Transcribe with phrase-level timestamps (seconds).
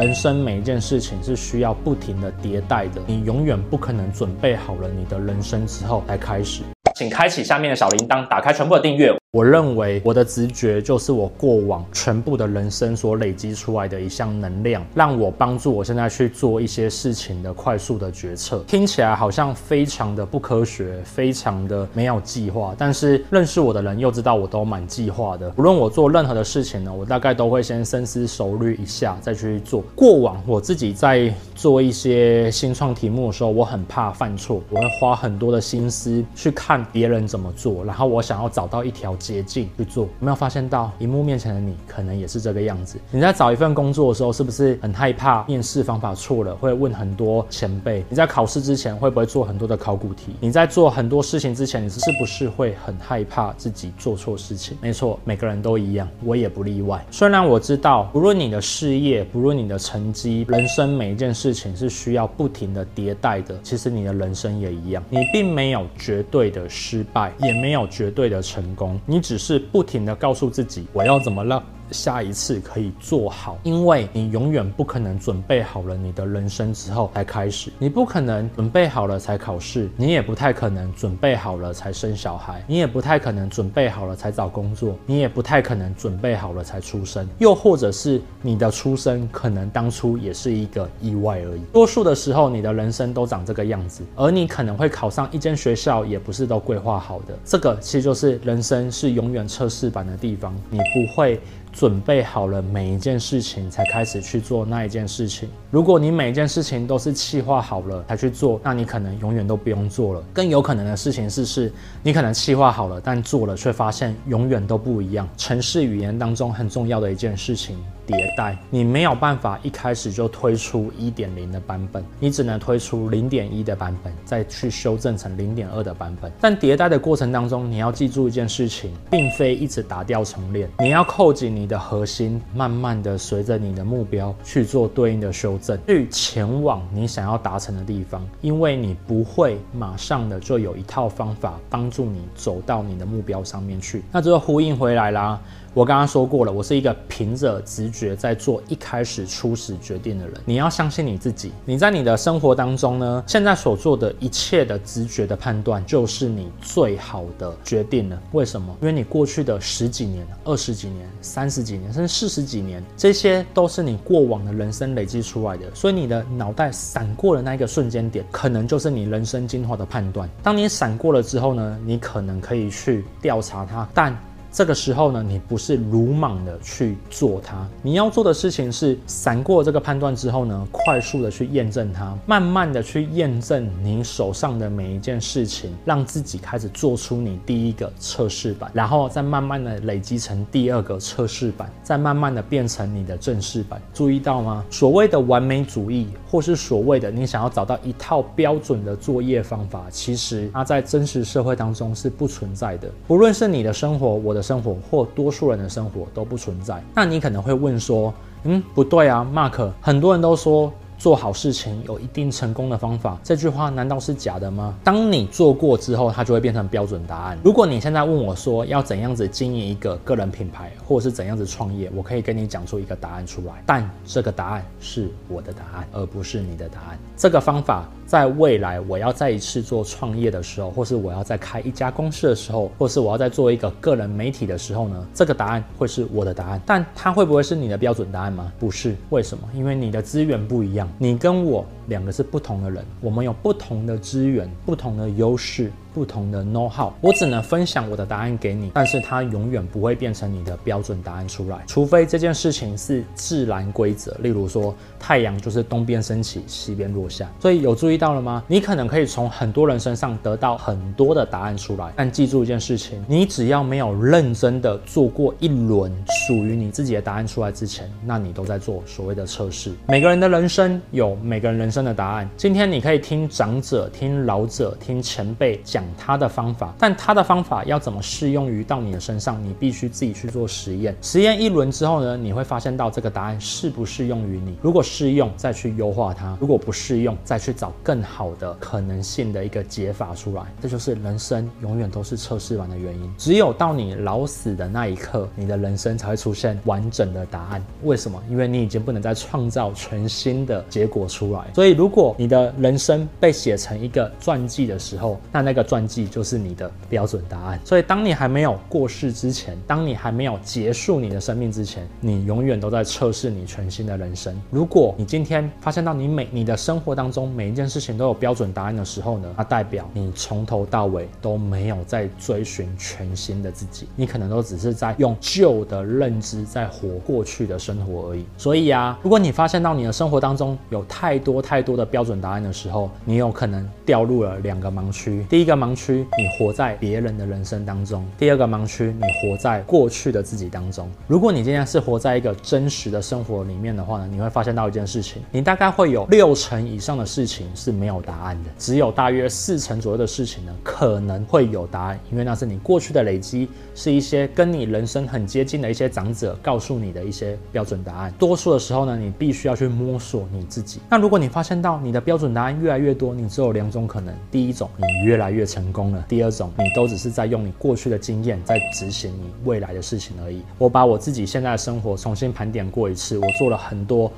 [0.00, 6.62] 人生每一件事情是需要不停的迭代的，你永远不可能准备好了你的人生之后才开始。
[6.94, 9.14] 请开启下面的小铃铛，打开全部的订阅。
[9.34, 18.62] 我认为我的直觉就是我过往全部的人生所累积出来的一项能量，让我帮助我现在去做一些事情的快速的决策。
[18.68, 22.74] 听起来好像非常的不科学，非常的没有计划。
[22.76, 25.50] 但是认识我的人又知道我都蛮计划的。
[25.56, 29.82] 无论我做任何的事情呢，我大概都会先深思熟虑一下再去做。
[29.96, 39.16] 过往我自己在做一些新创题目的时候，我很怕犯错，我会花很多的心思去看别人怎么做，然后我想要找到一条。
[39.22, 42.98] 捷径去做，有没有发现到荧幕面前的你可能也是这个样子？
[43.10, 48.04] 你在找一份工作的时候，是不是很害怕面试方法错了，会问很多前辈？
[48.08, 50.34] 你在考试之前会不会做很多的考古题？
[50.40, 54.76] 你在做很多事情之前，你是不是会很害怕自己做错事情？
[54.80, 57.04] 没错，每个人都一样，我也不例外。
[57.10, 63.58] 虽然我知道，不论你的事业，不论你的成绩，人生每一件事情是需要不停的迭代的。
[63.62, 68.98] 其实你的人生也一样，你并没有绝对的失败，也没有绝对的成功。
[69.12, 91.60] 你只是不停地告诉自己，我要怎么了下一次可以做好，因为你永远不可能准备好了你的人生之后才开始，你不可能准备好了才考试，你也不太可能准备好了才生小孩，你也不太可能准备好了才找工作，你也不太可能准备好了才出生，又或者是你的出生可能当初也是一个意外而已。
[91.72, 97.38] 多数的时候，你的人生都长这个样子，而你可能会考上一间学校，也不是都规划好的。
[97.44, 101.40] 这个其实就是人生是永远测试版的地方，你不会。
[101.72, 105.48] 准备好了每一件事情才开始去做那一件事情。
[105.72, 110.22] 如果你每件事情都是计划好了才去做，那你可能永远都不用做了。
[110.30, 115.26] 更有可能的事情是，是你可能计划好了，但做了却发现永远都不一样。
[115.38, 117.82] 城市语言当中很重要的一件事情。
[118.06, 126.30] 迭代，你没有办法一开始就推出一点零的版本，你只能推出零点一的版本，再去修正成零点二的版本。
[126.40, 138.22] 但迭代的过程当中，你要记住一件事情，并非一直打掉重练，你要扣紧你的核心，慢慢的随着你的目标去做对应的修正，去前往你想要达成的地方。
[138.40, 144.02] 因为你不会马上的就有一套方法帮助你走到你的目标上面去。
[144.10, 145.40] 那这个呼应回来啦。
[145.74, 150.34] 我刚刚说过了，我是一个凭着直觉在做一开始初始决定的人。
[150.44, 158.20] 你要相信你自己，你在你的生活当中呢，现在所做的一切的直觉的判断，就是你最好的决定了。
[158.32, 158.76] 为什么？
[158.82, 165.74] 因为你过去的十几年、二十几年、三十几年，甚至四十几年，这些都是你过往的人生累积出来的。
[165.74, 170.28] 所以你的脑袋闪过的那一个瞬间点，可能就是你人生精华的判断。
[170.42, 174.14] 当你闪过了之后呢，你可能可以去调查它，但。
[174.52, 193.80] 这个时候呢，你不是鲁莽的去做它，你要做的事情是闪过这个判断之后呢，快速的去验证它，慢慢的去验证你手上的每一件事情，让自己开始做出你第一个测试版，然后再慢慢的累积成第二个测试版，再慢慢的变成你的正式版。
[193.94, 194.62] 注意到吗？
[194.68, 202.90] 所谓的完美主义，或是所谓的你想要找到一套标准的作业方法，其实它在真实社会当中是不存在的。
[203.08, 206.82] 不论是你的生活，我的生活或多数人的生活都不存在。
[206.94, 208.12] 那你可能会问说，
[208.44, 210.72] 嗯，不对啊，Mark，很多人都说。
[210.98, 214.72] 做好事情有一定成功的方法，这句话难道是假的吗？
[214.84, 217.36] 当你做过之后，它就会变成标准答案。
[217.42, 223.54] 如果你现在问我说要怎样子经营一个个人品牌，或是怎样子创业，我可以跟你讲出一个答案出来。
[223.66, 226.96] 但这个答案是我的答案，而不是你的答案。
[227.16, 236.60] 这个方法在未来我要再一次做创业的时候，或是我要再开一家公司的时候，或是我要再做一个个人媒体的时候呢，这个答案会是我的答案。
[236.66, 238.52] 但它会不会是你的标准答案吗？
[238.58, 238.94] 不是。
[239.08, 239.48] 为什么？
[239.54, 240.86] 因为你的资源不一样。
[240.98, 245.72] 你跟我两个是不同的人，我们有不同的资源、不同的优势。
[245.92, 257.30] 不同的 know how，我只能分享我的答案给你，但是它永远不会变成你的标准答案出来，除非这件事情是自然规则，例如说太阳就是东边升起，西边落下。
[257.40, 258.42] 所以有注意到了吗？
[258.48, 265.92] 你可能可以从很多人身上得到很多的答案出来，但记住一件事情，你只要没有认真的做过一轮
[266.26, 269.72] 属于你自己的答案出来之前，那你都在做所谓的测试。
[269.86, 272.28] 每个人的人生有每个人人生的答案。
[272.36, 275.81] 今天你可以听长者、听老者、听前辈讲。
[275.96, 280.96] 他的方法，但他的方法要怎么适用于到你的身上，你必须自己去做实验。
[281.00, 284.56] 实验一轮之后呢，你会发现到这个答案适不适用于你。
[284.62, 290.42] 如果适用，再去优化它；如果不适用，再去找更好的可能性的一个解法出来。
[290.60, 293.12] 这就是人生永远都是测试完的原因。
[293.16, 297.64] 只有到你老死的那一刻，你的人生才会出现完整的答案。
[297.82, 298.22] 为什么？
[298.30, 301.44] 因为你已经不能再创造全新的结果出来。
[301.54, 307.58] 所以，如果你的人生被写成一个传记的时候，那那个传记就是你的标准答案。
[307.64, 314.38] 所以，当你还没有过世之前，当你还没有结束你的生命之前，你永远都在测试你全新的人生。
[314.50, 328.26] 如果你今天发现到你每你的生活当中每一件事情都有标准答案的时候呢，那代表你从头到尾都没有在追寻全新的自己，你可能都只是在用旧的认知在活过去的生活而已。
[328.36, 335.24] 所以啊，如果你发现到你的生活当中有太多太多的标准答案的时候，你有可能掉入了两个盲区。
[335.30, 340.90] 第一个盲区，你活在别人的人生当中；第二个盲区，你活在过去的自己当中。
[341.06, 358.12] 如果你今天是活在一个真实的生活里面的话呢，你会发现到一件事情，你大概会有六成以上的事情是没有答案的，只有大约四成左右的事情呢可能会有答案，因为那是你过去的累积，是一些跟你人生很接近的一些长者告诉你的一些标准答案。
[358.18, 360.80] 多数的时候呢，你必须要去摸索你自己。
[360.90, 370.40] 那如果你发现到你的标准答案越来越多，你只有两种可能：第一种，你越来越成功了；第二种，你都只是在用你过去的经验在执行你未来的事情而已。
[370.56, 374.10] 我把我自己现在的生活重新盘点过一次，我做了很多。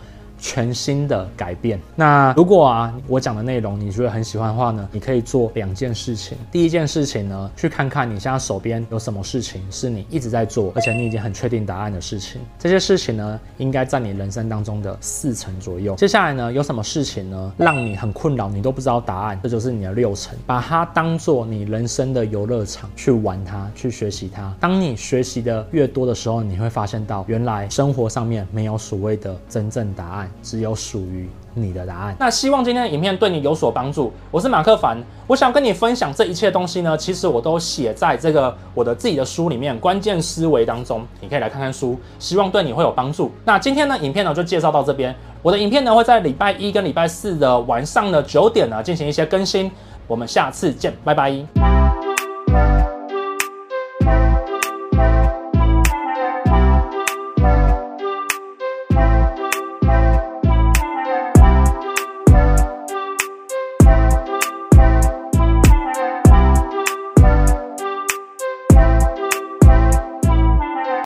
[0.44, 1.80] 全新的改变。
[1.96, 6.36] 那如果啊，我讲的内容你觉得很喜欢的话呢，你可以做两件事情。
[6.52, 12.42] 第一件事情呢，去看看你现在手边有什么事情是你一直在做，而且你已经很确定答案的事情。
[12.58, 15.94] 这些事情呢，应该占你人生当中的四成左右。
[15.94, 20.36] 接下来呢，有什么事情呢，让你很困扰，你都不知道答案，这就是你的六成。
[20.44, 24.54] 把它当做你人生的游乐场去玩它，去学习它。
[24.60, 30.30] 当你学习的越多的时候，你会发现到原来生活上面没有所谓的真正答案。
[30.42, 32.16] 只有属于你的答案。
[32.18, 34.12] 那希望今天的影片对你有所帮助。
[34.30, 34.96] 我是马克凡，
[35.26, 43.30] 我想跟你分享这一切东西呢，其实我都写在这个我的自己的书里面《关键思维》当中，你可以来看看书，希望对你会有帮助。
[43.44, 45.14] 那今天呢，影片呢就介绍到这边。
[45.42, 49.70] 我的影片呢会在礼拜一跟礼拜四的晚上的九点呢进行一些更新。
[50.06, 51.73] 我们下次见，拜拜。